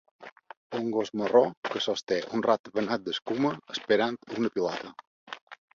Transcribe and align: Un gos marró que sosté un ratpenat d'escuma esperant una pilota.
Un 0.79 0.87
gos 0.95 1.11
marró 1.21 1.43
que 1.69 1.83
sosté 1.87 2.19
un 2.39 2.45
ratpenat 2.49 3.07
d'escuma 3.11 3.55
esperant 3.77 4.21
una 4.39 4.55
pilota. 4.59 4.97